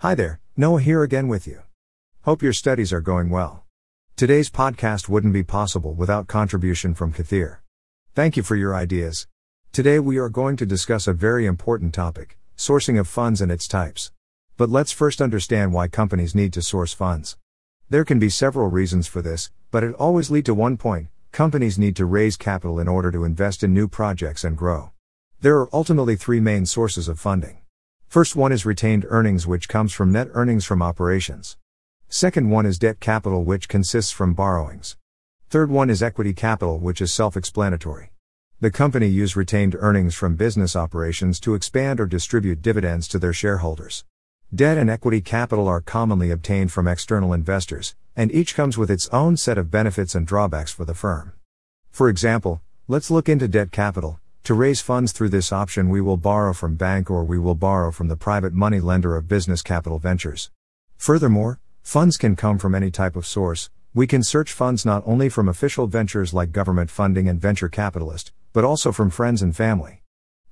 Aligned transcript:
Hi 0.00 0.14
there, 0.14 0.38
Noah 0.56 0.80
here 0.80 1.02
again 1.02 1.26
with 1.26 1.44
you. 1.48 1.62
Hope 2.22 2.40
your 2.40 2.52
studies 2.52 2.92
are 2.92 3.00
going 3.00 3.30
well. 3.30 3.64
Today's 4.14 4.48
podcast 4.48 5.08
wouldn't 5.08 5.32
be 5.32 5.42
possible 5.42 5.92
without 5.92 6.28
contribution 6.28 6.94
from 6.94 7.12
Kathir. 7.12 7.58
Thank 8.14 8.36
you 8.36 8.44
for 8.44 8.54
your 8.54 8.76
ideas. 8.76 9.26
Today 9.72 9.98
we 9.98 10.16
are 10.18 10.28
going 10.28 10.56
to 10.58 10.64
discuss 10.64 11.08
a 11.08 11.12
very 11.12 11.46
important 11.46 11.92
topic 11.92 12.38
sourcing 12.56 12.96
of 12.96 13.08
funds 13.08 13.40
and 13.40 13.50
its 13.50 13.66
types. 13.66 14.12
But 14.56 14.70
let's 14.70 14.92
first 14.92 15.20
understand 15.20 15.72
why 15.72 15.88
companies 15.88 16.32
need 16.32 16.52
to 16.52 16.62
source 16.62 16.92
funds. 16.92 17.36
There 17.90 18.04
can 18.04 18.20
be 18.20 18.30
several 18.30 18.68
reasons 18.68 19.08
for 19.08 19.20
this, 19.20 19.50
but 19.72 19.82
it 19.82 19.96
always 19.96 20.30
lead 20.30 20.46
to 20.46 20.54
one 20.54 20.76
point 20.76 21.08
companies 21.32 21.76
need 21.76 21.96
to 21.96 22.06
raise 22.06 22.36
capital 22.36 22.78
in 22.78 22.86
order 22.86 23.10
to 23.10 23.24
invest 23.24 23.64
in 23.64 23.74
new 23.74 23.88
projects 23.88 24.44
and 24.44 24.56
grow. 24.56 24.92
There 25.40 25.58
are 25.58 25.68
ultimately 25.72 26.14
three 26.14 26.38
main 26.38 26.66
sources 26.66 27.08
of 27.08 27.18
funding. 27.18 27.62
First 28.08 28.34
one 28.34 28.52
is 28.52 28.64
retained 28.64 29.04
earnings, 29.10 29.46
which 29.46 29.68
comes 29.68 29.92
from 29.92 30.12
net 30.12 30.28
earnings 30.32 30.64
from 30.64 30.80
operations. 30.80 31.58
Second 32.08 32.48
one 32.48 32.64
is 32.64 32.78
debt 32.78 33.00
capital, 33.00 33.44
which 33.44 33.68
consists 33.68 34.12
from 34.12 34.32
borrowings. 34.32 34.96
Third 35.50 35.70
one 35.70 35.90
is 35.90 36.02
equity 36.02 36.32
capital, 36.32 36.78
which 36.78 37.02
is 37.02 37.12
self 37.12 37.36
explanatory. 37.36 38.12
The 38.60 38.70
company 38.70 39.08
use 39.08 39.36
retained 39.36 39.76
earnings 39.78 40.14
from 40.14 40.36
business 40.36 40.74
operations 40.74 41.38
to 41.40 41.52
expand 41.52 42.00
or 42.00 42.06
distribute 42.06 42.62
dividends 42.62 43.08
to 43.08 43.18
their 43.18 43.34
shareholders. 43.34 44.06
Debt 44.54 44.78
and 44.78 44.88
equity 44.88 45.20
capital 45.20 45.68
are 45.68 45.82
commonly 45.82 46.30
obtained 46.30 46.72
from 46.72 46.88
external 46.88 47.34
investors, 47.34 47.94
and 48.16 48.32
each 48.32 48.54
comes 48.54 48.78
with 48.78 48.90
its 48.90 49.08
own 49.08 49.36
set 49.36 49.58
of 49.58 49.70
benefits 49.70 50.14
and 50.14 50.26
drawbacks 50.26 50.72
for 50.72 50.86
the 50.86 50.94
firm. 50.94 51.34
For 51.90 52.08
example, 52.08 52.62
let's 52.88 53.10
look 53.10 53.28
into 53.28 53.48
debt 53.48 53.70
capital. 53.70 54.18
To 54.48 54.54
raise 54.54 54.80
funds 54.80 55.12
through 55.12 55.28
this 55.28 55.52
option, 55.52 55.90
we 55.90 56.00
will 56.00 56.16
borrow 56.16 56.54
from 56.54 56.74
bank 56.74 57.10
or 57.10 57.22
we 57.22 57.38
will 57.38 57.54
borrow 57.54 57.90
from 57.90 58.08
the 58.08 58.16
private 58.16 58.54
money 58.54 58.80
lender 58.80 59.14
of 59.14 59.28
business 59.28 59.60
capital 59.60 59.98
ventures. 59.98 60.50
Furthermore, 60.96 61.60
funds 61.82 62.16
can 62.16 62.34
come 62.34 62.56
from 62.56 62.74
any 62.74 62.90
type 62.90 63.14
of 63.14 63.26
source. 63.26 63.68
We 63.92 64.06
can 64.06 64.22
search 64.22 64.50
funds 64.50 64.86
not 64.86 65.02
only 65.04 65.28
from 65.28 65.50
official 65.50 65.86
ventures 65.86 66.32
like 66.32 66.50
government 66.50 66.90
funding 66.90 67.28
and 67.28 67.38
venture 67.38 67.68
capitalist, 67.68 68.32
but 68.54 68.64
also 68.64 68.90
from 68.90 69.10
friends 69.10 69.42
and 69.42 69.54
family. 69.54 70.00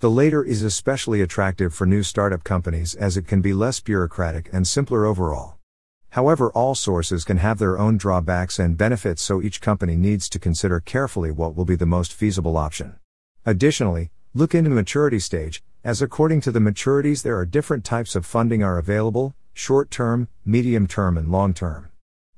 The 0.00 0.10
later 0.10 0.42
is 0.42 0.64
especially 0.64 1.20
attractive 1.20 1.72
for 1.72 1.86
new 1.86 2.02
startup 2.02 2.42
companies 2.42 2.96
as 2.96 3.16
it 3.16 3.28
can 3.28 3.42
be 3.42 3.54
less 3.54 3.78
bureaucratic 3.78 4.50
and 4.52 4.66
simpler 4.66 5.06
overall. 5.06 5.58
However, 6.10 6.50
all 6.50 6.74
sources 6.74 7.22
can 7.22 7.36
have 7.36 7.60
their 7.60 7.78
own 7.78 7.98
drawbacks 7.98 8.58
and 8.58 8.76
benefits, 8.76 9.22
so 9.22 9.40
each 9.40 9.60
company 9.60 9.94
needs 9.94 10.28
to 10.30 10.40
consider 10.40 10.80
carefully 10.80 11.30
what 11.30 11.54
will 11.54 11.64
be 11.64 11.76
the 11.76 11.86
most 11.86 12.12
feasible 12.12 12.56
option. 12.56 12.96
Additionally, 13.46 14.10
look 14.32 14.54
into 14.54 14.70
maturity 14.70 15.18
stage, 15.18 15.62
as 15.84 16.00
according 16.00 16.40
to 16.40 16.50
the 16.50 16.60
maturities 16.60 17.22
there 17.22 17.36
are 17.36 17.44
different 17.44 17.84
types 17.84 18.16
of 18.16 18.24
funding 18.24 18.62
are 18.62 18.78
available, 18.78 19.34
short 19.52 19.90
term, 19.90 20.28
medium 20.46 20.86
term 20.86 21.18
and 21.18 21.30
long 21.30 21.52
term. 21.52 21.90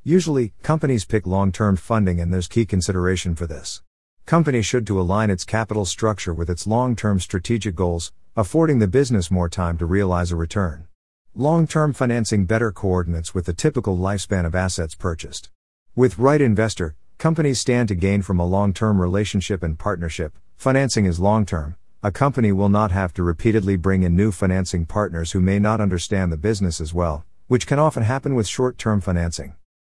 Usually, 0.02 0.52
companies 0.62 1.04
pick 1.04 1.24
long 1.24 1.52
term 1.52 1.76
funding 1.76 2.20
and 2.20 2.34
there's 2.34 2.48
key 2.48 2.66
consideration 2.66 3.36
for 3.36 3.46
this. 3.46 3.82
Company 4.26 4.60
should 4.60 4.84
to 4.88 5.00
align 5.00 5.30
its 5.30 5.44
capital 5.44 5.84
structure 5.84 6.34
with 6.34 6.50
its 6.50 6.66
long-term 6.66 7.20
strategic 7.20 7.76
goals, 7.76 8.12
affording 8.34 8.80
the 8.80 8.88
business 8.88 9.30
more 9.30 9.48
time 9.48 9.78
to 9.78 9.86
realize 9.86 10.32
a 10.32 10.36
return. 10.36 10.88
Long-term 11.36 11.92
financing 11.92 12.44
better 12.44 12.72
coordinates 12.72 13.32
with 13.32 13.46
the 13.46 13.52
typical 13.52 13.96
lifespan 13.96 14.44
of 14.44 14.56
assets 14.56 14.96
purchased. 14.96 15.50
With 15.94 16.18
right 16.18 16.40
investor, 16.40 16.96
companies 17.18 17.58
stand 17.58 17.88
to 17.88 17.94
gain 17.94 18.20
from 18.20 18.38
a 18.38 18.46
long-term 18.46 19.00
relationship 19.00 19.62
and 19.62 19.78
partnership. 19.78 20.36
Financing 20.56 21.06
is 21.06 21.18
long-term. 21.18 21.76
A 22.02 22.12
company 22.12 22.52
will 22.52 22.68
not 22.68 22.90
have 22.90 23.14
to 23.14 23.22
repeatedly 23.22 23.76
bring 23.76 24.02
in 24.02 24.14
new 24.14 24.30
financing 24.30 24.84
partners 24.84 25.32
who 25.32 25.40
may 25.40 25.58
not 25.58 25.80
understand 25.80 26.30
the 26.30 26.36
business 26.36 26.80
as 26.80 26.92
well, 26.92 27.24
which 27.46 27.66
can 27.66 27.78
often 27.78 28.02
happen 28.02 28.34
with 28.34 28.46
short-term 28.46 29.00
financing. 29.00 29.54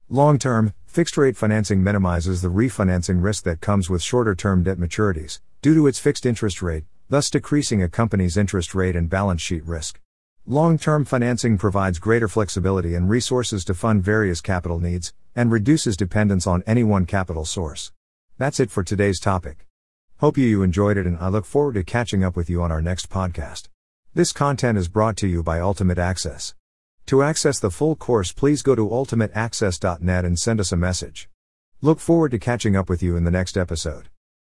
Long 0.09 0.39
term, 0.39 0.73
fixed 0.85 1.15
rate 1.15 1.37
financing 1.37 1.83
minimizes 1.83 2.41
the 2.41 2.49
refinancing 2.49 3.23
risk 3.23 3.43
that 3.43 3.61
comes 3.61 3.89
with 3.89 4.01
shorter 4.01 4.35
term 4.35 4.63
debt 4.63 4.77
maturities, 4.77 5.39
due 5.61 5.75
to 5.75 5.87
its 5.87 5.99
fixed 5.99 6.25
interest 6.25 6.61
rate, 6.61 6.85
thus 7.07 7.29
decreasing 7.29 7.83
a 7.83 7.87
company's 7.87 8.35
interest 8.35 8.73
rate 8.73 8.95
and 8.95 9.09
balance 9.09 9.41
sheet 9.41 9.65
risk. 9.65 9.99
Long 10.47 10.79
term 10.79 11.05
financing 11.05 11.57
provides 11.59 11.99
greater 11.99 12.27
flexibility 12.27 12.95
and 12.95 13.07
resources 13.07 13.63
to 13.65 13.75
fund 13.75 14.03
various 14.03 14.41
capital 14.41 14.79
needs, 14.79 15.13
and 15.35 15.51
reduces 15.51 15.97
dependence 15.97 16.45
on 16.45 16.63
any 16.65 16.83
one 16.83 17.05
capital 17.05 17.45
source. 17.45 17.91
That's 18.37 18.59
it 18.59 18.71
for 18.71 18.83
today's 18.83 19.19
topic. 19.19 19.67
Hope 20.19 20.37
you 20.37 20.63
enjoyed 20.63 20.97
it, 20.97 21.07
and 21.07 21.17
I 21.19 21.29
look 21.29 21.45
forward 21.45 21.75
to 21.75 21.83
catching 21.83 22.23
up 22.23 22.35
with 22.35 22.49
you 22.49 22.61
on 22.61 22.71
our 22.71 22.81
next 22.81 23.09
podcast. 23.09 23.69
This 24.13 24.31
content 24.31 24.77
is 24.77 24.87
brought 24.87 25.17
to 25.17 25.27
you 25.27 25.41
by 25.41 25.59
Ultimate 25.59 25.97
Access. 25.97 26.53
To 27.07 27.23
access 27.23 27.59
the 27.59 27.71
full 27.71 27.95
course, 27.95 28.31
please 28.31 28.61
go 28.61 28.75
to 28.75 28.87
ultimateaccess.net 28.87 30.25
and 30.25 30.37
send 30.37 30.59
us 30.59 30.71
a 30.71 30.77
message. 30.77 31.29
Look 31.81 31.99
forward 31.99 32.31
to 32.31 32.39
catching 32.39 32.75
up 32.75 32.89
with 32.89 33.01
you 33.01 33.15
in 33.15 33.23
the 33.23 33.31
next 33.31 33.57
episode. 33.57 34.09